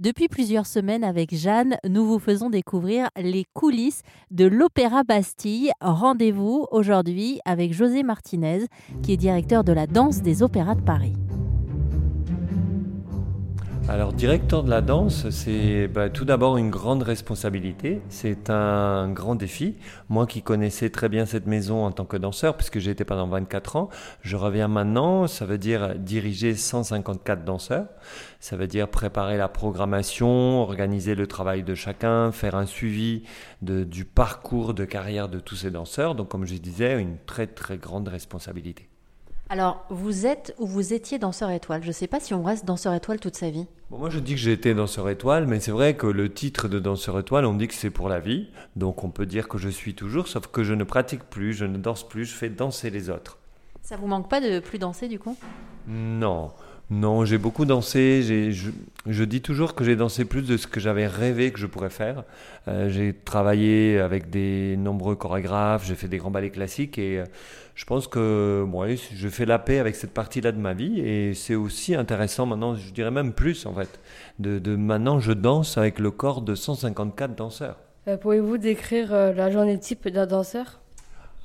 Depuis 0.00 0.28
plusieurs 0.28 0.66
semaines 0.66 1.02
avec 1.02 1.34
Jeanne, 1.34 1.76
nous 1.84 2.06
vous 2.06 2.20
faisons 2.20 2.50
découvrir 2.50 3.08
les 3.16 3.44
coulisses 3.52 4.02
de 4.30 4.46
l'Opéra 4.46 5.02
Bastille. 5.02 5.72
Rendez-vous 5.80 6.68
aujourd'hui 6.70 7.40
avec 7.44 7.72
José 7.72 8.04
Martinez, 8.04 8.66
qui 9.02 9.14
est 9.14 9.16
directeur 9.16 9.64
de 9.64 9.72
la 9.72 9.88
danse 9.88 10.22
des 10.22 10.44
opéras 10.44 10.76
de 10.76 10.82
Paris. 10.82 11.14
Alors, 13.90 14.12
directeur 14.12 14.64
de 14.64 14.68
la 14.68 14.82
danse, 14.82 15.30
c'est 15.30 15.88
bah, 15.88 16.10
tout 16.10 16.26
d'abord 16.26 16.58
une 16.58 16.68
grande 16.68 17.02
responsabilité. 17.02 18.02
C'est 18.10 18.50
un 18.50 19.10
grand 19.10 19.34
défi. 19.34 19.78
Moi 20.10 20.26
qui 20.26 20.42
connaissais 20.42 20.90
très 20.90 21.08
bien 21.08 21.24
cette 21.24 21.46
maison 21.46 21.86
en 21.86 21.90
tant 21.90 22.04
que 22.04 22.18
danseur, 22.18 22.54
puisque 22.58 22.76
été 22.86 23.06
pendant 23.06 23.26
24 23.26 23.76
ans, 23.76 23.88
je 24.20 24.36
reviens 24.36 24.68
maintenant. 24.68 25.26
Ça 25.26 25.46
veut 25.46 25.56
dire 25.56 25.94
diriger 25.94 26.54
154 26.54 27.46
danseurs. 27.46 27.86
Ça 28.40 28.56
veut 28.56 28.66
dire 28.66 28.88
préparer 28.88 29.38
la 29.38 29.48
programmation, 29.48 30.60
organiser 30.60 31.14
le 31.14 31.26
travail 31.26 31.62
de 31.62 31.74
chacun, 31.74 32.30
faire 32.30 32.56
un 32.56 32.66
suivi 32.66 33.22
du 33.62 34.04
parcours 34.04 34.74
de 34.74 34.84
carrière 34.84 35.30
de 35.30 35.40
tous 35.40 35.56
ces 35.56 35.70
danseurs. 35.70 36.14
Donc, 36.14 36.28
comme 36.28 36.44
je 36.44 36.56
disais, 36.56 37.00
une 37.00 37.16
très 37.24 37.46
très 37.46 37.78
grande 37.78 38.08
responsabilité. 38.08 38.87
Alors, 39.50 39.86
vous 39.88 40.26
êtes 40.26 40.54
ou 40.58 40.66
vous 40.66 40.92
étiez 40.92 41.18
danseur 41.18 41.50
étoile. 41.50 41.82
Je 41.82 41.88
ne 41.88 41.92
sais 41.92 42.06
pas 42.06 42.20
si 42.20 42.34
on 42.34 42.42
reste 42.42 42.66
danseur 42.66 42.92
étoile 42.92 43.18
toute 43.18 43.34
sa 43.34 43.48
vie. 43.48 43.66
moi, 43.90 44.10
je 44.10 44.18
dis 44.18 44.34
que 44.34 44.40
j'ai 44.40 44.52
été 44.52 44.74
danseur 44.74 45.08
étoile, 45.08 45.46
mais 45.46 45.58
c'est 45.58 45.70
vrai 45.70 45.96
que 45.96 46.06
le 46.06 46.30
titre 46.30 46.68
de 46.68 46.78
danseur 46.78 47.18
étoile, 47.18 47.46
on 47.46 47.54
dit 47.54 47.66
que 47.66 47.74
c'est 47.74 47.88
pour 47.88 48.10
la 48.10 48.20
vie. 48.20 48.48
Donc, 48.76 49.04
on 49.04 49.10
peut 49.10 49.24
dire 49.24 49.48
que 49.48 49.56
je 49.56 49.70
suis 49.70 49.94
toujours, 49.94 50.28
sauf 50.28 50.48
que 50.48 50.64
je 50.64 50.74
ne 50.74 50.84
pratique 50.84 51.24
plus, 51.24 51.54
je 51.54 51.64
ne 51.64 51.78
danse 51.78 52.06
plus, 52.06 52.26
je 52.26 52.34
fais 52.34 52.50
danser 52.50 52.90
les 52.90 53.08
autres. 53.08 53.38
Ça 53.82 53.96
vous 53.96 54.06
manque 54.06 54.28
pas 54.28 54.42
de 54.42 54.60
plus 54.60 54.78
danser 54.78 55.08
du 55.08 55.18
coup? 55.18 55.34
Non. 55.86 56.52
Non, 56.90 57.26
j'ai 57.26 57.36
beaucoup 57.36 57.66
dansé. 57.66 58.22
Je, 58.22 58.70
je, 59.06 59.24
dis 59.24 59.42
toujours 59.42 59.74
que 59.74 59.84
j'ai 59.84 59.94
dansé 59.94 60.24
plus 60.24 60.42
de 60.42 60.56
ce 60.56 60.66
que 60.66 60.80
j'avais 60.80 61.06
rêvé 61.06 61.52
que 61.52 61.58
je 61.58 61.66
pourrais 61.66 61.90
faire. 61.90 62.24
Euh, 62.66 62.88
j'ai 62.88 63.12
travaillé 63.12 63.98
avec 63.98 64.30
des 64.30 64.76
nombreux 64.78 65.14
chorégraphes, 65.14 65.86
j'ai 65.86 65.96
fait 65.96 66.08
des 66.08 66.16
grands 66.16 66.30
ballets 66.30 66.48
classiques 66.48 66.96
et 66.96 67.18
euh, 67.18 67.24
je 67.74 67.84
pense 67.84 68.08
que 68.08 68.64
bon, 68.66 68.86
je 69.14 69.28
fais 69.28 69.44
la 69.44 69.58
paix 69.58 69.78
avec 69.78 69.96
cette 69.96 70.14
partie-là 70.14 70.50
de 70.50 70.58
ma 70.58 70.72
vie 70.72 70.98
et 71.00 71.34
c'est 71.34 71.54
aussi 71.54 71.94
intéressant 71.94 72.46
maintenant, 72.46 72.74
je 72.74 72.90
dirais 72.90 73.10
même 73.10 73.34
plus 73.34 73.66
en 73.66 73.74
fait, 73.74 74.00
de, 74.38 74.74
maintenant 74.74 75.20
je 75.20 75.32
danse 75.32 75.76
avec 75.76 75.98
le 75.98 76.10
corps 76.10 76.40
de 76.40 76.54
154 76.54 77.34
danseurs. 77.34 77.76
Euh, 78.08 78.16
Pouvez-vous 78.16 78.56
décrire 78.56 79.12
la 79.12 79.50
journée 79.50 79.78
type 79.78 80.08
d'un 80.08 80.26
danseur? 80.26 80.80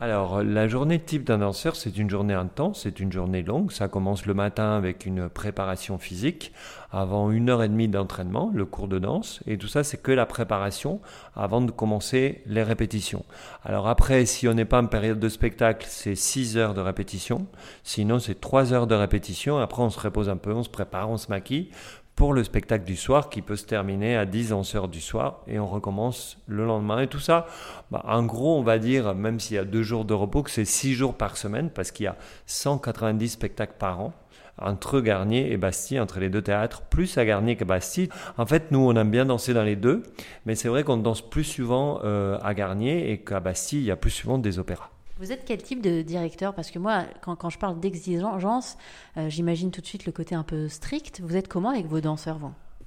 Alors, 0.04 0.44
la 0.44 0.68
journée 0.68 1.00
type 1.00 1.24
d'un 1.24 1.38
danseur, 1.38 1.78
c'est 1.78 1.98
une 1.98 2.10
journée 2.10 2.34
intense, 2.34 2.82
c'est 2.84 3.00
une 3.00 3.10
journée 3.10 3.42
longue. 3.42 3.72
Ça 3.72 3.88
commence 3.88 4.26
le 4.26 4.34
matin 4.34 4.76
avec 4.76 5.06
une 5.06 5.30
préparation 5.30 5.98
physique, 5.98 6.52
avant 6.92 7.32
une 7.32 7.50
heure 7.50 7.64
et 7.64 7.70
demie 7.70 7.88
d'entraînement, 7.88 8.52
le 8.54 8.66
cours 8.66 8.90
de 8.90 9.00
danse. 9.00 9.40
Et 9.48 9.58
tout 9.58 9.70
ça, 9.70 9.86
c'est 9.86 10.02
que 10.02 10.12
la 10.12 10.26
préparation 10.26 11.00
avant 11.38 11.62
de 11.62 11.72
commencer 11.72 12.42
les 12.48 12.64
répétitions. 12.64 13.24
Alors 13.64 13.88
après, 13.88 14.26
si 14.26 14.46
on 14.50 14.54
n'est 14.54 14.66
pas 14.66 14.82
en 14.82 14.88
période 14.88 15.22
de 15.22 15.30
spectacle, 15.30 15.86
c'est 15.90 16.16
6 16.16 16.58
heures 16.58 16.74
de 16.74 16.82
répétition. 16.82 17.48
Sinon, 17.84 18.20
c'est 18.20 18.42
3 18.42 18.74
heures 18.74 18.88
de 18.88 18.96
répétition. 18.96 19.58
Après, 19.58 19.84
on 19.84 19.90
se 19.90 20.02
repose 20.02 20.28
un 20.28 20.36
peu, 20.36 20.52
on 20.52 20.64
se 20.64 20.70
prépare, 20.70 21.10
on 21.10 21.18
se 21.18 21.30
maquille 21.30 21.70
pour 22.16 22.34
le 22.34 22.44
spectacle 22.44 22.86
du 22.86 22.96
soir 22.96 23.30
qui 23.30 23.42
peut 23.42 23.56
se 23.56 23.66
terminer 23.66 24.16
à 24.16 24.26
10 24.26 24.54
heures 24.76 24.88
du 24.88 25.02
soir 25.02 25.42
et 25.48 25.60
on 25.60 25.68
recommence 25.68 26.38
le 26.48 26.66
lendemain. 26.66 27.02
Et 27.02 27.08
tout 27.08 27.20
ça, 27.20 27.48
bah, 27.92 28.04
en 28.08 28.24
gros, 28.24 28.58
on 28.58 28.64
va 28.64 28.78
dire, 28.78 29.16
même 29.16 29.40
s'il 29.40 29.56
y 29.56 29.60
a 29.60 29.66
deux 29.66 29.84
jours 29.84 30.06
de 30.06 30.14
repos, 30.14 30.44
que 30.44 30.52
c'est 30.52 30.66
6 30.66 30.94
jours 30.94 31.16
par 31.16 31.38
semaine 31.38 31.70
parce 31.70 31.92
qu'il 31.92 32.06
y 32.06 32.08
a 32.08 32.16
190 32.46 33.30
spectacles 33.30 33.76
par 33.80 34.00
an 34.00 34.14
entre 34.60 35.02
Garnier 35.02 35.52
et 35.52 35.58
Bastille, 35.58 36.00
entre 36.00 36.20
les 36.20 36.30
deux 36.30 36.42
théâtres, 36.42 36.84
plus 36.84 37.18
à 37.18 37.26
Garnier 37.26 37.56
qu'à 37.56 37.66
Bastille. 37.66 38.10
En 38.38 38.46
fait, 38.46 38.72
nous, 38.72 38.80
on 38.80 38.96
aime 38.96 39.10
bien 39.10 39.26
danser 39.26 39.54
dans 39.54 39.64
les 39.64 39.76
deux, 39.76 40.04
mais 40.46 40.56
c'est 40.56 40.68
vrai 40.68 40.84
qu'on 40.84 40.98
danse 40.98 41.28
plus 41.28 41.44
souvent 41.44 42.00
euh, 42.04 42.38
à 42.44 42.54
Garnier 42.54 43.12
et 43.12 43.18
qu'à 43.18 43.40
Bastille, 43.40 43.80
il 43.80 43.86
y 43.86 43.92
a 43.92 43.96
plus 43.96 44.12
souvent 44.12 44.38
des 44.38 44.60
opéras. 44.60 44.90
Vous 45.20 45.32
êtes 45.32 45.44
quel 45.46 45.62
type 45.62 45.82
de 45.82 46.02
directeur? 46.02 46.54
Parce 46.56 46.72
que 46.72 46.80
moi, 46.80 47.04
quand, 47.22 47.50
je 47.50 47.60
parle 47.60 47.80
d'exigence, 47.80 48.78
euh, 49.18 49.30
j'imagine 49.30 49.70
tout 49.70 49.82
de 49.82 49.86
suite 49.86 50.06
le 50.06 50.12
côté 50.12 50.34
un 50.34 50.44
peu 50.44 50.68
strict. 50.68 51.22
Vous 51.24 51.36
êtes 51.36 51.48
comment 51.48 51.70
avec 51.70 51.86
vos 51.86 52.02
danseurs, 52.02 52.40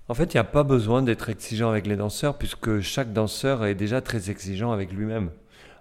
en 0.09 0.15
fait, 0.15 0.35
il 0.35 0.37
n'y 0.37 0.41
a 0.41 0.45
pas 0.45 0.63
besoin 0.63 1.03
d'être 1.03 1.31
exigeant 1.31 1.69
avec 1.69 1.85
les 1.85 1.97
danseurs, 1.97 2.39
puisque 2.39 2.81
chaque 2.81 3.13
danseur 3.13 3.65
est 3.65 3.75
déjà 3.75 4.01
très 4.01 4.31
exigeant 4.31 4.71
avec 4.71 4.93
lui-même. 4.93 5.31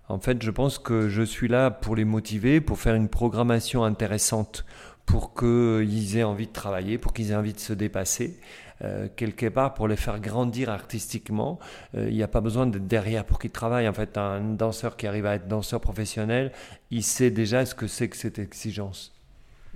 En 0.10 0.20
fait, 0.20 0.42
je 0.42 0.50
pense 0.50 0.80
que 0.80 1.10
je 1.10 1.22
suis 1.22 1.48
là 1.48 1.70
pour 1.70 1.96
les 1.96 2.06
motiver, 2.06 2.60
pour 2.60 2.80
faire 2.80 2.96
une 2.96 3.08
programmation 3.08 3.84
intéressante, 3.84 4.66
pour 5.06 5.36
qu'ils 5.36 6.18
aient 6.18 6.24
envie 6.24 6.48
de 6.48 6.52
travailler, 6.52 6.98
pour 6.98 7.14
qu'ils 7.14 7.32
aient 7.32 7.36
envie 7.36 7.54
de 7.54 7.60
se 7.60 7.74
dépasser. 7.74 8.40
Euh, 8.84 9.08
quelque 9.16 9.48
part 9.48 9.74
pour 9.74 9.88
les 9.88 9.96
faire 9.96 10.20
grandir 10.20 10.70
artistiquement. 10.70 11.60
Euh, 11.96 12.10
il 12.10 12.16
n'y 12.16 12.24
a 12.24 12.28
pas 12.28 12.42
besoin 12.42 12.68
d'être 12.68 12.88
derrière 12.88 13.24
pour 13.24 13.40
qu'ils 13.40 13.52
travaillent. 13.52 13.88
En 13.88 13.94
fait, 13.94 14.18
un 14.18 14.42
danseur 14.42 14.98
qui 14.98 15.08
arrive 15.08 15.26
à 15.26 15.36
être 15.36 15.48
danseur 15.48 15.80
professionnel, 15.80 16.52
il 16.92 17.02
sait 17.02 17.32
déjà 17.32 17.66
ce 17.66 17.74
que 17.74 17.88
c'est 17.88 18.10
que 18.10 18.18
cette 18.18 18.38
exigence. 18.38 19.14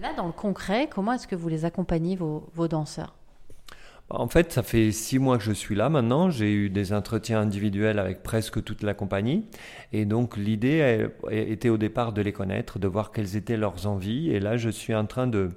Là, 0.02 0.14
dans 0.18 0.26
le 0.26 0.34
concret, 0.34 0.90
comment 0.94 1.14
est-ce 1.14 1.28
que 1.28 1.36
vous 1.38 1.48
les 1.48 1.64
accompagnez, 1.64 2.18
vos, 2.18 2.50
vos 2.54 2.68
danseurs? 2.68 3.16
En 4.10 4.28
fait, 4.28 4.52
ça 4.52 4.64
fait 4.64 4.92
six 4.92 5.20
mois 5.20 5.38
que 5.38 5.44
je 5.44 5.52
suis 5.54 5.76
là 5.76 5.88
maintenant. 5.88 6.30
J'ai 6.30 6.52
eu 6.52 6.70
des 6.70 6.92
entretiens 6.92 7.40
individuels 7.40 8.00
avec 8.00 8.22
presque 8.22 8.62
toute 8.64 8.84
la 8.84 8.94
compagnie. 8.94 9.46
Et 9.94 10.04
donc, 10.04 10.36
l'idée 10.36 11.08
était 11.32 11.70
au 11.70 11.78
départ 11.78 12.12
de 12.12 12.22
les 12.22 12.34
connaître, 12.34 12.80
de 12.80 12.88
voir 12.88 13.12
quelles 13.12 13.38
étaient 13.38 13.56
leurs 13.56 13.86
envies. 13.86 14.32
Et 14.32 14.40
là, 14.40 14.58
je 14.58 14.70
suis 14.70 14.96
en 14.96 15.06
train 15.06 15.28
de, 15.28 15.52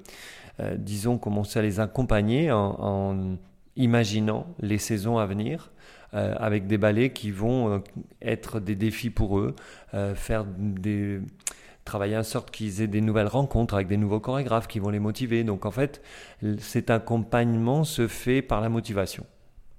euh, 0.63 0.77
disons, 0.77 1.19
commencer 1.19 1.59
à 1.59 1.63
les 1.63 1.81
accompagner 1.81 2.51
en, 2.53 3.37
imaginant 3.77 4.47
les 4.61 4.79
saisons 4.79 5.19
à 5.19 5.27
venir. 5.27 5.71
Euh, 6.15 6.35
avec 6.39 6.67
des 6.67 6.77
ballets 6.77 7.11
qui 7.11 7.31
vont 7.31 7.71
euh, 7.71 7.79
être 8.21 8.61
des 8.61 8.77
défis 8.77 9.09
pour 9.09 9.39
eux, 9.39 9.57
faire 10.15 10.45
travailler 11.87 12.19
en 12.19 12.23
sorte 12.23 12.51
qu'ils 12.51 12.83
aient 12.83 12.87
des 12.87 13.01
nouvelles 13.01 13.29
rencontres 13.29 13.73
avec 13.75 13.89
des 13.89 13.97
nouveaux 13.97 14.21
chorégraphes 14.21 14.69
qui 14.69 14.79
vont 14.79 14.91
les 14.91 14.99
motiver. 14.99 15.43
Donc 15.43 15.65
en 15.65 15.71
fait, 15.71 16.03
cet 16.59 16.91
accompagnement 16.91 17.85
se 17.85 18.09
fait 18.09 18.43
par 18.43 18.61
la 18.61 18.69
motivation. 18.69 19.25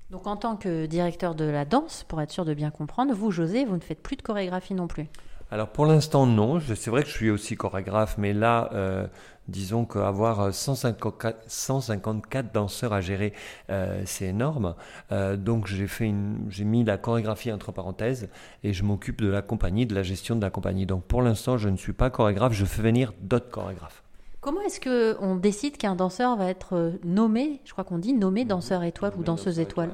Donc 0.09 0.27
en 0.27 0.35
tant 0.35 0.55
que 0.55 0.85
directeur 0.85 1.33
de 1.35 1.45
la 1.45 1.65
danse, 1.65 2.03
pour 2.07 2.21
être 2.21 2.31
sûr 2.31 2.45
de 2.45 2.53
bien 2.53 2.71
comprendre, 2.71 3.13
vous, 3.13 3.31
José, 3.31 3.65
vous 3.65 3.75
ne 3.75 3.81
faites 3.81 4.01
plus 4.01 4.15
de 4.15 4.21
chorégraphie 4.21 4.73
non 4.73 4.87
plus? 4.87 5.07
Alors 5.53 5.67
pour 5.67 5.85
l'instant 5.85 6.25
non, 6.25 6.59
c'est 6.59 6.89
vrai 6.89 7.03
que 7.03 7.09
je 7.09 7.13
suis 7.13 7.29
aussi 7.29 7.55
chorégraphe, 7.55 8.17
mais 8.17 8.33
là, 8.33 8.71
euh, 8.73 9.05
disons 9.47 9.85
qu'avoir 9.85 10.51
154, 10.51 11.43
154 11.45 12.51
danseurs 12.51 12.91
à 12.91 13.01
gérer, 13.01 13.33
euh, 13.69 14.01
c'est 14.07 14.25
énorme. 14.25 14.73
Euh, 15.11 15.37
donc 15.37 15.67
j'ai 15.67 15.85
fait 15.85 16.11
j'ai 16.49 16.63
mis 16.63 16.83
la 16.83 16.97
chorégraphie 16.97 17.51
entre 17.51 17.71
parenthèses 17.71 18.29
et 18.63 18.73
je 18.73 18.83
m'occupe 18.83 19.21
de 19.21 19.27
la 19.27 19.43
compagnie, 19.43 19.85
de 19.85 19.93
la 19.93 20.01
gestion 20.01 20.35
de 20.35 20.41
la 20.41 20.49
compagnie. 20.49 20.87
Donc 20.87 21.03
pour 21.03 21.21
l'instant, 21.21 21.59
je 21.59 21.69
ne 21.69 21.77
suis 21.77 21.93
pas 21.93 22.09
chorégraphe, 22.09 22.53
je 22.53 22.65
fais 22.65 22.81
venir 22.81 23.13
d'autres 23.21 23.51
chorégraphes. 23.51 24.01
Comment 24.41 24.61
est-ce 24.61 24.79
qu'on 24.81 25.35
décide 25.35 25.77
qu'un 25.77 25.93
danseur 25.93 26.35
va 26.35 26.49
être 26.49 26.93
nommé, 27.03 27.61
je 27.63 27.73
crois 27.73 27.83
qu'on 27.83 27.99
dit 27.99 28.13
nommé 28.13 28.43
danseur 28.43 28.81
étoile 28.81 29.13
ou 29.19 29.23
danseuse 29.23 29.59
étoile 29.59 29.91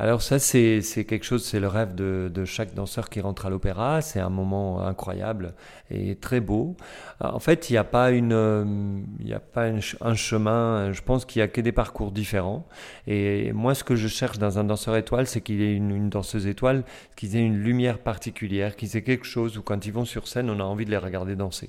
alors 0.00 0.22
ça, 0.22 0.38
c'est 0.38 0.80
quelque 1.06 1.24
chose, 1.24 1.44
c'est 1.44 1.60
le 1.60 1.68
rêve 1.68 1.94
de, 1.94 2.30
de, 2.32 2.46
chaque 2.46 2.72
danseur 2.72 3.10
qui 3.10 3.20
rentre 3.20 3.44
à 3.44 3.50
l'opéra. 3.50 4.00
C'est 4.00 4.18
un 4.18 4.30
moment 4.30 4.80
incroyable 4.80 5.52
et 5.90 6.16
très 6.16 6.40
beau. 6.40 6.74
En 7.20 7.38
fait, 7.38 7.68
il 7.68 7.74
n'y 7.74 7.76
a 7.76 7.84
pas, 7.84 8.10
une, 8.10 9.04
il 9.20 9.28
y 9.28 9.34
a 9.34 9.40
pas 9.40 9.66
un 10.00 10.14
chemin, 10.14 10.90
je 10.92 11.02
pense 11.02 11.26
qu'il 11.26 11.40
y 11.40 11.42
a 11.42 11.48
que 11.48 11.60
des 11.60 11.72
parcours 11.72 12.12
différents. 12.12 12.66
Et 13.06 13.52
moi, 13.52 13.74
ce 13.74 13.84
que 13.84 13.94
je 13.94 14.08
cherche 14.08 14.38
dans 14.38 14.58
un 14.58 14.64
danseur 14.64 14.96
étoile, 14.96 15.26
c'est 15.26 15.42
qu'il 15.42 15.60
ait 15.60 15.74
une, 15.74 15.90
une, 15.90 16.08
danseuse 16.08 16.46
étoile, 16.46 16.84
qu'ils 17.14 17.36
aient 17.36 17.44
une 17.44 17.58
lumière 17.58 17.98
particulière, 17.98 18.76
qu'ils 18.76 18.96
aient 18.96 19.02
quelque 19.02 19.26
chose 19.26 19.58
où 19.58 19.62
quand 19.62 19.84
ils 19.84 19.92
vont 19.92 20.06
sur 20.06 20.28
scène, 20.28 20.48
on 20.48 20.60
a 20.60 20.64
envie 20.64 20.86
de 20.86 20.90
les 20.90 20.96
regarder 20.96 21.36
danser. 21.36 21.68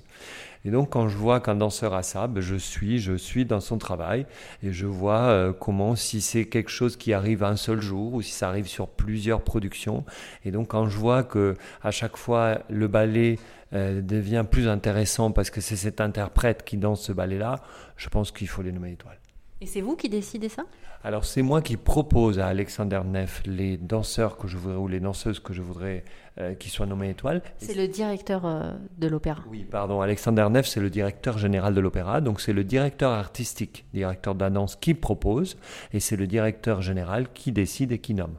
Et 0.65 0.71
donc 0.71 0.91
quand 0.91 1.07
je 1.07 1.17
vois 1.17 1.39
qu'un 1.39 1.55
danseur 1.55 1.93
a 1.93 2.03
ça, 2.03 2.27
ben, 2.27 2.41
je 2.41 2.55
suis, 2.55 2.99
je 2.99 3.13
suis 3.13 3.45
dans 3.45 3.59
son 3.59 3.77
travail 3.77 4.25
et 4.63 4.71
je 4.71 4.85
vois 4.85 5.21
euh, 5.21 5.53
comment 5.53 5.95
si 5.95 6.21
c'est 6.21 6.45
quelque 6.45 6.69
chose 6.69 6.97
qui 6.97 7.13
arrive 7.13 7.43
un 7.43 7.55
seul 7.55 7.81
jour 7.81 8.13
ou 8.13 8.21
si 8.21 8.31
ça 8.31 8.49
arrive 8.49 8.67
sur 8.67 8.87
plusieurs 8.87 9.41
productions. 9.41 10.03
Et 10.45 10.51
donc 10.51 10.69
quand 10.69 10.87
je 10.87 10.97
vois 10.97 11.23
que 11.23 11.55
à 11.81 11.91
chaque 11.91 12.17
fois 12.17 12.59
le 12.69 12.87
ballet 12.87 13.39
euh, 13.73 14.01
devient 14.01 14.45
plus 14.49 14.67
intéressant 14.67 15.31
parce 15.31 15.49
que 15.49 15.61
c'est 15.61 15.77
cet 15.77 16.01
interprète 16.01 16.63
qui 16.63 16.77
danse 16.77 17.01
ce 17.01 17.13
ballet-là, 17.13 17.61
je 17.97 18.09
pense 18.09 18.31
qu'il 18.31 18.47
faut 18.47 18.61
les 18.61 18.71
nommer 18.71 18.91
étoiles. 18.91 19.20
Et 19.63 19.67
c'est 19.67 19.81
vous 19.81 19.95
qui 19.95 20.09
décidez 20.09 20.49
ça? 20.49 20.63
Alors 21.03 21.23
c'est 21.23 21.43
moi 21.43 21.61
qui 21.61 21.77
propose 21.77 22.39
à 22.39 22.47
Alexander 22.47 23.01
Neff 23.05 23.43
les 23.45 23.77
danseurs 23.77 24.37
que 24.37 24.47
je 24.47 24.57
voudrais 24.57 24.77
ou 24.77 24.87
les 24.87 24.99
danseuses 24.99 25.39
que 25.39 25.53
je 25.53 25.61
voudrais 25.61 26.03
euh, 26.39 26.55
qui 26.55 26.69
soient 26.69 26.87
nommées 26.87 27.11
étoiles. 27.11 27.43
C'est 27.57 27.75
le 27.75 27.87
directeur 27.87 28.47
euh, 28.47 28.73
de 28.97 29.07
l'opéra. 29.07 29.43
Oui, 29.49 29.63
pardon. 29.69 30.01
Alexander 30.01 30.47
Neff, 30.49 30.65
c'est 30.65 30.79
le 30.79 30.89
directeur 30.89 31.37
général 31.37 31.75
de 31.75 31.79
l'opéra. 31.79 32.21
Donc 32.21 32.41
c'est 32.41 32.53
le 32.53 32.63
directeur 32.63 33.11
artistique, 33.11 33.85
directeur 33.93 34.33
de 34.33 34.41
la 34.41 34.49
danse 34.49 34.75
qui 34.75 34.95
propose 34.95 35.57
et 35.93 35.99
c'est 35.99 36.15
le 36.15 36.25
directeur 36.25 36.81
général 36.81 37.31
qui 37.31 37.51
décide 37.51 37.91
et 37.91 37.99
qui 37.99 38.15
nomme. 38.15 38.37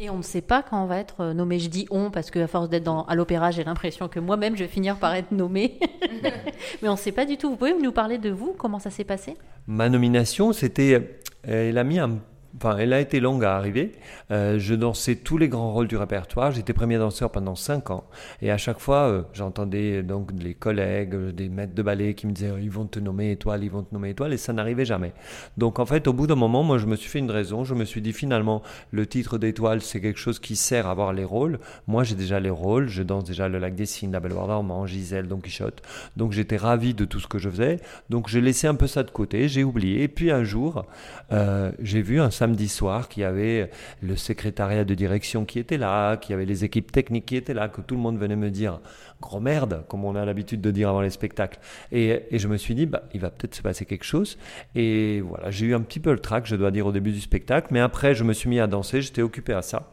Et 0.00 0.10
on 0.10 0.18
ne 0.18 0.22
sait 0.22 0.40
pas 0.40 0.62
quand 0.62 0.82
on 0.82 0.86
va 0.86 0.98
être 0.98 1.20
euh, 1.20 1.34
nommé. 1.34 1.58
Je 1.58 1.68
dis 1.68 1.86
on 1.90 2.10
parce 2.10 2.30
qu'à 2.30 2.46
force 2.46 2.68
d'être 2.68 3.04
à 3.06 3.14
l'opéra, 3.14 3.50
j'ai 3.50 3.64
l'impression 3.64 4.08
que 4.08 4.18
moi-même, 4.18 4.56
je 4.56 4.64
vais 4.64 4.68
finir 4.68 4.96
par 4.96 5.14
être 5.14 5.30
nommé. 5.30 5.78
Mais 6.82 6.88
on 6.88 6.92
ne 6.92 6.98
sait 6.98 7.12
pas 7.12 7.24
du 7.24 7.36
tout. 7.36 7.50
Vous 7.50 7.56
pouvez 7.56 7.74
nous 7.74 7.92
parler 7.92 8.18
de 8.18 8.30
vous? 8.30 8.54
Comment 8.58 8.78
ça 8.78 8.90
s'est 8.90 9.04
passé? 9.04 9.36
Ma 9.66 9.88
nomination, 9.88 10.52
c'était. 10.52 11.20
Elle 11.42 11.78
a 11.78 11.84
mis 11.84 11.98
un, 11.98 12.18
enfin, 12.56 12.76
elle 12.78 12.92
a 12.92 13.00
été 13.00 13.20
longue 13.20 13.44
à 13.44 13.56
arriver. 13.56 13.92
Euh, 14.30 14.58
je 14.58 14.74
dansais 14.74 15.16
tous 15.16 15.38
les 15.38 15.48
grands 15.48 15.72
rôles 15.72 15.88
du 15.88 15.96
répertoire. 15.96 16.52
J'étais 16.52 16.72
premier 16.72 16.98
danseur 16.98 17.30
pendant 17.30 17.54
5 17.54 17.90
ans. 17.90 18.04
Et 18.42 18.50
à 18.50 18.56
chaque 18.56 18.78
fois, 18.78 19.08
euh, 19.08 19.22
j'entendais 19.32 20.02
donc 20.02 20.30
les 20.38 20.54
collègues, 20.54 21.14
des 21.30 21.48
maîtres 21.48 21.74
de 21.74 21.82
ballet 21.82 22.14
qui 22.14 22.26
me 22.26 22.32
disaient 22.32 22.52
ils 22.60 22.70
vont 22.70 22.86
te 22.86 22.98
nommer 22.98 23.32
étoile, 23.32 23.64
ils 23.64 23.70
vont 23.70 23.82
te 23.82 23.94
nommer 23.94 24.10
étoile. 24.10 24.32
Et 24.32 24.36
ça 24.36 24.52
n'arrivait 24.52 24.84
jamais. 24.84 25.12
Donc 25.56 25.78
en 25.78 25.86
fait, 25.86 26.06
au 26.08 26.12
bout 26.12 26.26
d'un 26.26 26.34
moment, 26.34 26.62
moi, 26.62 26.78
je 26.78 26.86
me 26.86 26.96
suis 26.96 27.08
fait 27.08 27.18
une 27.18 27.30
raison. 27.30 27.64
Je 27.64 27.74
me 27.74 27.84
suis 27.84 28.00
dit 28.00 28.12
finalement, 28.12 28.62
le 28.90 29.06
titre 29.06 29.38
d'étoile, 29.38 29.80
c'est 29.80 30.00
quelque 30.00 30.18
chose 30.18 30.38
qui 30.38 30.56
sert 30.56 30.86
à 30.86 30.90
avoir 30.90 31.12
les 31.12 31.24
rôles. 31.24 31.58
Moi, 31.86 32.04
j'ai 32.04 32.14
déjà 32.14 32.40
les 32.40 32.50
rôles. 32.50 32.88
Je 32.88 33.02
danse 33.02 33.24
déjà 33.24 33.48
le 33.48 33.58
lac 33.58 33.74
des 33.74 33.86
Cygnes, 33.86 34.12
la 34.12 34.20
Belle 34.20 34.34
Normand, 34.34 34.86
Gisèle, 34.86 35.26
Don 35.26 35.38
Quichotte. 35.38 35.82
Donc 36.16 36.32
j'étais 36.32 36.56
ravi 36.56 36.94
de 36.94 37.04
tout 37.04 37.20
ce 37.20 37.26
que 37.26 37.38
je 37.38 37.48
faisais. 37.50 37.80
Donc 38.10 38.28
j'ai 38.28 38.40
laissé 38.40 38.66
un 38.66 38.74
peu 38.74 38.86
ça 38.86 39.02
de 39.02 39.10
côté. 39.10 39.48
J'ai 39.48 39.64
oublié. 39.64 40.02
Et 40.02 40.08
puis 40.08 40.30
un 40.30 40.44
jour, 40.44 40.86
euh, 41.32 41.72
j'ai 41.80 42.02
vu 42.02 42.20
un 42.20 42.30
samedi 42.44 42.68
soir 42.68 43.08
qu'il 43.08 43.22
y 43.22 43.24
avait 43.24 43.70
le 44.02 44.16
secrétariat 44.16 44.84
de 44.84 44.94
direction 44.94 45.46
qui 45.46 45.58
était 45.58 45.78
là, 45.78 46.18
qu'il 46.18 46.32
y 46.32 46.34
avait 46.34 46.44
les 46.44 46.62
équipes 46.62 46.92
techniques 46.92 47.24
qui 47.24 47.36
étaient 47.36 47.54
là, 47.54 47.68
que 47.68 47.80
tout 47.80 47.94
le 47.94 48.02
monde 48.02 48.18
venait 48.18 48.36
me 48.36 48.50
dire 48.50 48.80
gros 49.24 49.40
merde, 49.40 49.84
comme 49.88 50.04
on 50.04 50.14
a 50.16 50.24
l'habitude 50.26 50.60
de 50.60 50.70
dire 50.70 50.90
avant 50.90 51.00
les 51.00 51.08
spectacles. 51.08 51.58
Et, 51.92 52.24
je 52.30 52.46
me 52.46 52.58
suis 52.58 52.74
dit, 52.74 52.84
bah, 52.84 53.04
il 53.14 53.20
va 53.20 53.30
peut-être 53.30 53.54
se 53.54 53.62
passer 53.62 53.86
quelque 53.86 54.04
chose. 54.04 54.36
Et 54.74 55.22
voilà, 55.22 55.50
j'ai 55.50 55.66
eu 55.66 55.74
un 55.74 55.80
petit 55.80 56.00
peu 56.00 56.12
le 56.12 56.18
trac, 56.18 56.44
je 56.46 56.56
dois 56.56 56.70
dire, 56.70 56.86
au 56.86 56.92
début 56.92 57.12
du 57.12 57.20
spectacle. 57.20 57.68
Mais 57.70 57.80
après, 57.80 58.14
je 58.14 58.22
me 58.24 58.34
suis 58.34 58.50
mis 58.50 58.60
à 58.60 58.66
danser, 58.66 59.00
j'étais 59.00 59.22
occupé 59.22 59.54
à 59.54 59.62
ça. 59.62 59.90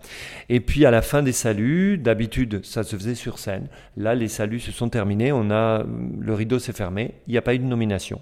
Et 0.49 0.59
puis 0.59 0.85
à 0.85 0.91
la 0.91 1.01
fin 1.01 1.23
des 1.23 1.31
saluts, 1.31 1.97
d'habitude, 1.97 2.65
ça 2.65 2.83
se 2.83 2.97
faisait 2.97 3.15
sur 3.15 3.39
scène. 3.39 3.67
Là, 3.95 4.15
les 4.15 4.27
saluts 4.27 4.59
se 4.59 4.71
sont 4.73 4.89
terminés, 4.89 5.31
on 5.31 5.49
a, 5.49 5.85
le 6.19 6.33
rideau 6.33 6.59
s'est 6.59 6.73
fermé, 6.73 7.13
il 7.27 7.31
n'y 7.31 7.37
a 7.37 7.41
pas 7.41 7.55
eu 7.55 7.59
de 7.59 7.63
nomination. 7.63 8.21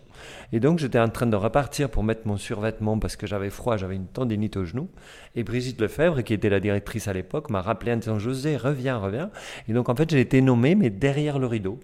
Et 0.51 0.59
donc, 0.59 0.77
j'étais 0.77 0.99
en 0.99 1.09
train 1.09 1.25
de 1.25 1.35
repartir 1.35 1.89
pour 1.89 2.03
mettre 2.03 2.27
mon 2.27 2.37
survêtement 2.37 2.99
parce 2.99 3.15
que 3.15 3.25
j'avais 3.25 3.49
froid, 3.49 3.77
j'avais 3.77 3.95
une 3.95 4.07
tendinite 4.19 4.57
au 4.57 4.65
genou. 4.65 4.89
Et 5.35 5.43
Brigitte 5.43 5.79
Lefebvre, 5.81 6.23
qui 6.23 6.33
était 6.33 6.49
la 6.49 6.59
directrice 6.59 7.07
à 7.07 7.13
l'époque, 7.13 7.49
m'a 7.49 7.61
rappelé 7.61 7.93
en 7.93 7.97
disant 7.97 8.19
José, 8.19 8.57
reviens, 8.57 8.97
reviens. 8.97 9.29
Et 9.67 9.73
donc, 9.73 9.89
en 9.89 9.95
fait, 9.95 10.09
j'ai 10.09 10.19
été 10.19 10.41
nommé, 10.41 10.75
mais 10.75 10.89
derrière 10.89 11.39
le 11.39 11.47
rideau. 11.47 11.79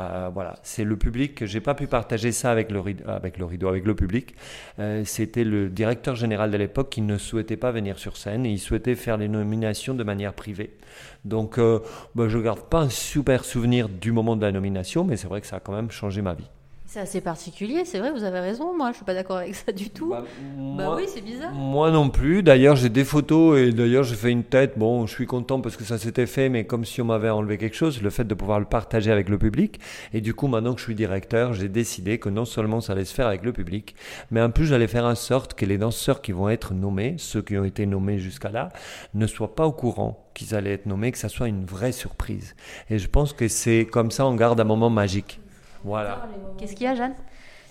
Euh, 0.00 0.30
voilà, 0.32 0.54
c'est 0.62 0.84
le 0.84 0.96
public. 0.96 1.44
J'ai 1.44 1.60
pas 1.60 1.74
pu 1.74 1.86
partager 1.86 2.30
ça 2.32 2.50
avec 2.50 2.70
le 2.70 2.80
rideau, 2.80 3.04
avec 3.08 3.38
le, 3.38 3.44
rideau, 3.44 3.68
avec 3.68 3.84
le 3.84 3.94
public. 3.94 4.34
Euh, 4.78 5.02
c'était 5.04 5.44
le 5.44 5.68
directeur 5.68 6.14
général 6.14 6.50
de 6.50 6.56
l'époque 6.56 6.90
qui 6.90 7.00
ne 7.00 7.18
souhaitait 7.18 7.56
pas 7.56 7.72
venir 7.72 7.98
sur 7.98 8.16
scène 8.16 8.46
et 8.46 8.50
il 8.50 8.58
souhaitait 8.58 8.94
faire 8.94 9.16
les 9.16 9.28
nominations 9.28 9.94
de 9.94 10.04
manière 10.04 10.34
privée. 10.34 10.76
Donc, 11.24 11.58
euh, 11.58 11.80
bah, 12.14 12.28
je 12.28 12.38
garde 12.38 12.62
pas 12.68 12.80
un 12.80 12.90
super 12.90 13.44
souvenir 13.44 13.88
du 13.88 14.12
moment 14.12 14.36
de 14.36 14.42
la 14.42 14.52
nomination, 14.52 15.04
mais 15.04 15.16
c'est 15.16 15.28
vrai 15.28 15.40
que 15.40 15.46
ça 15.46 15.56
a 15.56 15.60
quand 15.60 15.74
même 15.74 15.90
changé 15.90 16.22
ma 16.22 16.34
vie. 16.34 16.48
C'est 16.90 17.00
assez 17.00 17.20
particulier, 17.20 17.84
c'est 17.84 17.98
vrai, 17.98 18.10
vous 18.12 18.24
avez 18.24 18.40
raison. 18.40 18.74
Moi, 18.74 18.92
je 18.92 18.96
suis 18.96 19.04
pas 19.04 19.12
d'accord 19.12 19.36
avec 19.36 19.54
ça 19.54 19.72
du 19.72 19.90
tout. 19.90 20.08
Bah, 20.08 20.24
bah 20.56 20.94
oui, 20.96 21.02
c'est 21.06 21.20
bizarre. 21.20 21.52
Moi 21.52 21.90
non 21.90 22.08
plus. 22.08 22.42
D'ailleurs, 22.42 22.76
j'ai 22.76 22.88
des 22.88 23.04
photos 23.04 23.58
et 23.58 23.72
d'ailleurs, 23.72 24.04
j'ai 24.04 24.14
fait 24.14 24.30
une 24.30 24.42
tête. 24.42 24.78
Bon, 24.78 25.06
je 25.06 25.12
suis 25.12 25.26
content 25.26 25.60
parce 25.60 25.76
que 25.76 25.84
ça 25.84 25.98
s'était 25.98 26.24
fait, 26.24 26.48
mais 26.48 26.64
comme 26.64 26.86
si 26.86 27.02
on 27.02 27.04
m'avait 27.04 27.28
enlevé 27.28 27.58
quelque 27.58 27.76
chose, 27.76 28.00
le 28.00 28.08
fait 28.08 28.24
de 28.24 28.32
pouvoir 28.32 28.58
le 28.58 28.64
partager 28.64 29.12
avec 29.12 29.28
le 29.28 29.36
public. 29.36 29.80
Et 30.14 30.22
du 30.22 30.32
coup, 30.32 30.46
maintenant 30.46 30.72
que 30.72 30.78
je 30.78 30.84
suis 30.84 30.94
directeur, 30.94 31.52
j'ai 31.52 31.68
décidé 31.68 32.18
que 32.18 32.30
non 32.30 32.46
seulement 32.46 32.80
ça 32.80 32.94
allait 32.94 33.04
se 33.04 33.12
faire 33.12 33.26
avec 33.26 33.42
le 33.42 33.52
public, 33.52 33.94
mais 34.30 34.40
en 34.40 34.48
plus, 34.48 34.64
j'allais 34.64 34.88
faire 34.88 35.04
en 35.04 35.14
sorte 35.14 35.52
que 35.52 35.66
les 35.66 35.76
danseurs 35.76 36.22
qui 36.22 36.32
vont 36.32 36.48
être 36.48 36.72
nommés, 36.72 37.16
ceux 37.18 37.42
qui 37.42 37.58
ont 37.58 37.64
été 37.64 37.84
nommés 37.84 38.18
jusqu'à 38.18 38.48
là, 38.48 38.70
ne 39.12 39.26
soient 39.26 39.54
pas 39.54 39.66
au 39.66 39.72
courant 39.72 40.26
qu'ils 40.32 40.54
allaient 40.54 40.72
être 40.72 40.86
nommés, 40.86 41.12
que 41.12 41.18
ça 41.18 41.28
soit 41.28 41.48
une 41.48 41.66
vraie 41.66 41.92
surprise. 41.92 42.56
Et 42.88 42.98
je 42.98 43.08
pense 43.08 43.34
que 43.34 43.46
c'est 43.46 43.84
comme 43.84 44.10
ça, 44.10 44.24
on 44.24 44.34
garde 44.36 44.58
un 44.58 44.64
moment 44.64 44.88
magique. 44.88 45.38
Voilà. 45.84 46.28
Qu'est-ce 46.58 46.74
qu'il 46.74 46.84
y 46.84 46.88
a, 46.88 46.94
Jeanne? 46.94 47.14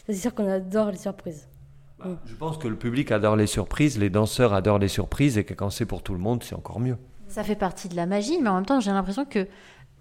C'est 0.05 0.13
sûr 0.15 0.33
qu'on 0.33 0.49
adore 0.49 0.91
les 0.91 0.97
surprises. 0.97 1.47
Bah, 1.99 2.05
je 2.25 2.35
pense 2.35 2.57
que 2.57 2.67
le 2.67 2.75
public 2.75 3.11
adore 3.11 3.35
les 3.35 3.47
surprises, 3.47 3.97
les 3.97 4.09
danseurs 4.09 4.53
adorent 4.53 4.79
les 4.79 4.87
surprises, 4.87 5.37
et 5.37 5.43
que 5.43 5.53
quand 5.53 5.69
c'est 5.69 5.85
pour 5.85 6.03
tout 6.03 6.13
le 6.13 6.19
monde, 6.19 6.43
c'est 6.43 6.55
encore 6.55 6.79
mieux. 6.79 6.97
Ça 7.27 7.43
fait 7.43 7.55
partie 7.55 7.89
de 7.89 7.95
la 7.95 8.05
magie, 8.05 8.39
mais 8.41 8.49
en 8.49 8.55
même 8.55 8.65
temps, 8.65 8.79
j'ai 8.79 8.91
l'impression 8.91 9.25
que 9.25 9.47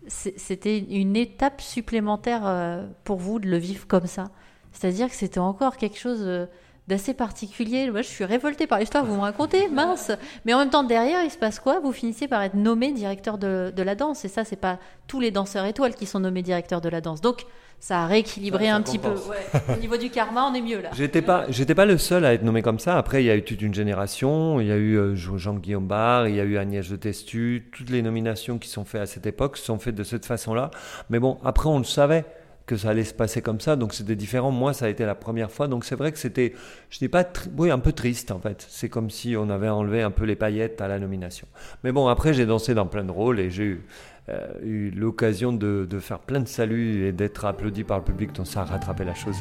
c'était 0.08 0.78
une 0.78 1.16
étape 1.16 1.60
supplémentaire 1.60 2.42
euh, 2.46 2.86
pour 3.02 3.16
vous 3.16 3.40
de 3.40 3.48
le 3.48 3.56
vivre 3.56 3.86
comme 3.88 4.06
ça. 4.06 4.30
C'est-à-dire 4.72 5.08
que 5.08 5.16
c'était 5.16 5.40
encore 5.40 5.76
quelque 5.76 5.98
chose 5.98 6.22
euh, 6.22 6.46
d'assez 6.88 7.14
particulier. 7.14 7.90
Moi, 7.90 8.02
je 8.02 8.08
suis 8.08 8.24
révoltée 8.24 8.66
par 8.66 8.78
l'histoire 8.78 9.04
que 9.04 9.08
vous 9.08 9.16
me 9.16 9.20
racontez, 9.20 9.68
mince. 9.72 10.12
Mais 10.44 10.54
en 10.54 10.58
même 10.58 10.70
temps, 10.70 10.84
derrière, 10.84 11.22
il 11.24 11.30
se 11.30 11.38
passe 11.38 11.58
quoi? 11.58 11.80
Vous 11.80 11.92
finissez 11.92 12.28
par 12.28 12.42
être 12.42 12.54
nommé 12.54 12.92
directeur 12.92 13.38
de, 13.38 13.72
de 13.74 13.82
la 13.82 13.94
danse. 13.94 14.24
Et 14.24 14.28
ça, 14.28 14.44
c'est 14.44 14.56
pas 14.56 14.78
tous 15.06 15.20
les 15.20 15.30
danseurs 15.30 15.64
étoiles 15.64 15.94
qui 15.94 16.06
sont 16.06 16.20
nommés 16.20 16.42
directeurs 16.42 16.80
de 16.80 16.88
la 16.88 17.00
danse. 17.00 17.20
Donc, 17.20 17.46
ça 17.78 18.02
a 18.02 18.06
rééquilibré 18.06 18.68
un 18.68 18.80
petit 18.80 18.98
peu. 18.98 19.10
Au 19.10 19.76
niveau 19.80 19.96
du 19.96 20.10
karma, 20.10 20.48
on 20.50 20.54
est 20.54 20.62
mieux 20.62 20.80
là. 20.80 20.90
J'étais 20.94 21.22
pas, 21.22 21.44
j'étais 21.50 21.74
pas 21.74 21.84
le 21.84 21.98
seul 21.98 22.24
à 22.24 22.32
être 22.32 22.42
nommé 22.42 22.62
comme 22.62 22.78
ça. 22.78 22.96
Après, 22.96 23.22
il 23.22 23.26
y 23.26 23.30
a 23.30 23.36
eu 23.36 23.42
toute 23.42 23.62
une 23.62 23.74
génération. 23.74 24.60
Il 24.60 24.66
y 24.66 24.72
a 24.72 24.76
eu 24.76 24.96
euh, 24.96 25.14
Jean-Guillaume 25.14 25.86
Barre, 25.86 26.28
il 26.28 26.36
y 26.36 26.40
a 26.40 26.44
eu 26.44 26.56
Agnès 26.56 26.88
de 26.88 26.96
Testu. 26.96 27.68
Toutes 27.72 27.90
les 27.90 28.02
nominations 28.02 28.58
qui 28.58 28.68
sont 28.68 28.84
faites 28.84 29.02
à 29.02 29.06
cette 29.06 29.26
époque 29.26 29.56
sont 29.56 29.78
faites 29.78 29.94
de 29.94 30.04
cette 30.04 30.24
façon-là. 30.24 30.70
Mais 31.10 31.18
bon, 31.18 31.38
après, 31.44 31.68
on 31.68 31.78
le 31.78 31.84
savait 31.84 32.24
que 32.66 32.76
ça 32.76 32.90
allait 32.90 33.04
se 33.04 33.14
passer 33.14 33.42
comme 33.42 33.60
ça, 33.60 33.76
donc 33.76 33.94
c'était 33.94 34.16
différent. 34.16 34.50
Moi, 34.50 34.72
ça 34.74 34.86
a 34.86 34.88
été 34.88 35.04
la 35.04 35.14
première 35.14 35.50
fois, 35.50 35.68
donc 35.68 35.84
c'est 35.84 35.94
vrai 35.94 36.10
que 36.10 36.18
c'était, 36.18 36.52
je 36.90 36.96
n'étais 36.96 37.08
pas, 37.08 37.24
oui, 37.56 37.70
un 37.70 37.78
peu 37.78 37.92
triste 37.92 38.32
en 38.32 38.40
fait. 38.40 38.66
C'est 38.68 38.88
comme 38.88 39.08
si 39.08 39.36
on 39.36 39.48
avait 39.50 39.68
enlevé 39.68 40.02
un 40.02 40.10
peu 40.10 40.24
les 40.24 40.36
paillettes 40.36 40.80
à 40.80 40.88
la 40.88 40.98
nomination. 40.98 41.46
Mais 41.84 41.92
bon, 41.92 42.08
après, 42.08 42.34
j'ai 42.34 42.44
dansé 42.44 42.74
dans 42.74 42.86
plein 42.86 43.04
de 43.04 43.12
rôles 43.12 43.38
et 43.38 43.50
j'ai 43.50 43.64
eu 43.64 43.84
euh, 44.28 44.48
eu 44.62 44.90
l'occasion 44.90 45.52
de, 45.52 45.86
faire 46.00 46.18
plein 46.18 46.40
de 46.40 46.48
saluts 46.48 47.06
et 47.06 47.12
d'être 47.12 47.44
applaudi 47.44 47.84
par 47.84 47.98
le 47.98 48.04
public, 48.04 48.32
donc 48.32 48.48
ça 48.48 48.62
a 48.62 48.64
rattrapé 48.64 49.04
la 49.04 49.14
chose. 49.14 49.36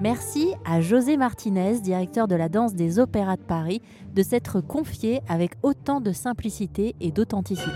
Merci 0.00 0.52
à 0.64 0.80
José 0.80 1.16
Martinez, 1.16 1.80
directeur 1.80 2.28
de 2.28 2.34
la 2.34 2.48
danse 2.48 2.74
des 2.74 2.98
opéras 2.98 3.36
de 3.36 3.42
Paris, 3.42 3.82
de 4.14 4.22
s'être 4.22 4.60
confié 4.60 5.20
avec 5.28 5.52
autant 5.62 6.00
de 6.00 6.12
simplicité 6.12 6.94
et 7.00 7.10
d'authenticité. 7.10 7.70